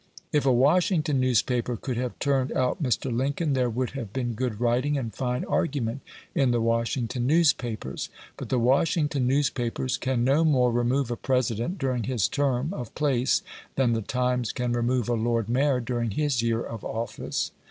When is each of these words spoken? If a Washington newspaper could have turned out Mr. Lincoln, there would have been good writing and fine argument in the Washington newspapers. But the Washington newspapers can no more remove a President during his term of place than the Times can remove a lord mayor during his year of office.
If 0.33 0.47
a 0.47 0.51
Washington 0.51 1.19
newspaper 1.19 1.77
could 1.77 1.95
have 1.95 2.17
turned 2.17 2.51
out 2.53 2.81
Mr. 2.81 3.15
Lincoln, 3.15 3.53
there 3.53 3.69
would 3.69 3.91
have 3.91 4.11
been 4.11 4.33
good 4.33 4.59
writing 4.59 4.97
and 4.97 5.13
fine 5.13 5.45
argument 5.45 6.01
in 6.33 6.49
the 6.49 6.59
Washington 6.59 7.27
newspapers. 7.27 8.09
But 8.35 8.49
the 8.49 8.57
Washington 8.57 9.27
newspapers 9.27 9.97
can 9.97 10.23
no 10.23 10.43
more 10.43 10.71
remove 10.71 11.11
a 11.11 11.15
President 11.15 11.77
during 11.77 12.05
his 12.05 12.27
term 12.27 12.73
of 12.73 12.95
place 12.95 13.43
than 13.75 13.93
the 13.93 14.01
Times 14.01 14.51
can 14.51 14.73
remove 14.73 15.07
a 15.07 15.13
lord 15.13 15.47
mayor 15.47 15.79
during 15.79 16.09
his 16.09 16.41
year 16.41 16.63
of 16.63 16.83
office. 16.83 17.51